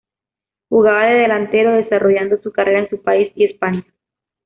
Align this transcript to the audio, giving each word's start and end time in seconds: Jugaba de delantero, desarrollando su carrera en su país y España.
Jugaba 0.69 1.05
de 1.05 1.13
delantero, 1.13 1.73
desarrollando 1.73 2.41
su 2.41 2.51
carrera 2.51 2.79
en 2.79 2.89
su 2.89 3.03
país 3.03 3.31
y 3.35 3.43
España. 3.43 3.85